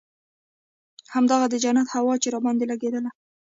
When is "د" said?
1.49-1.55